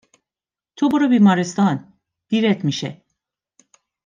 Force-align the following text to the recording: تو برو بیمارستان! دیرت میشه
تو 0.77 0.85
برو 0.89 1.07
بیمارستان! 1.09 1.93
دیرت 2.29 2.65
میشه 2.65 3.01